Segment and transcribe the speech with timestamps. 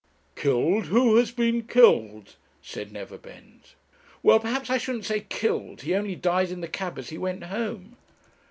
[0.33, 0.87] 'Killed!
[0.87, 3.75] who has been killed?' said Neverbend.
[4.23, 5.81] 'Well, perhaps I shouldn't say killed.
[5.81, 7.97] He only died in the cab as he went home.'